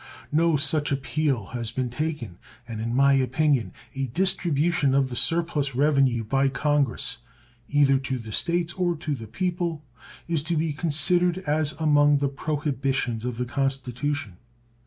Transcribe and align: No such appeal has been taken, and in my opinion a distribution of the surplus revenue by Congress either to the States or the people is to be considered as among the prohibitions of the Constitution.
No 0.31 0.57
such 0.57 0.91
appeal 0.91 1.45
has 1.53 1.69
been 1.69 1.91
taken, 1.91 2.39
and 2.67 2.81
in 2.81 2.95
my 2.95 3.13
opinion 3.13 3.71
a 3.93 4.07
distribution 4.07 4.95
of 4.95 5.09
the 5.09 5.15
surplus 5.15 5.75
revenue 5.75 6.23
by 6.23 6.49
Congress 6.49 7.19
either 7.69 7.99
to 7.99 8.17
the 8.17 8.31
States 8.31 8.73
or 8.73 8.95
the 8.95 9.27
people 9.27 9.85
is 10.27 10.41
to 10.41 10.57
be 10.57 10.73
considered 10.73 11.37
as 11.45 11.73
among 11.73 12.17
the 12.17 12.29
prohibitions 12.29 13.25
of 13.25 13.37
the 13.37 13.45
Constitution. 13.45 14.37